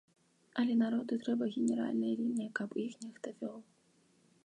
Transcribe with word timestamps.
Але 0.61 0.73
народу 0.83 1.19
трэба 1.27 1.49
генеральная 1.57 2.13
лінія, 2.25 2.49
каб 2.61 2.69
іх 2.89 2.99
нехта 3.07 3.39
вёў. 3.43 3.59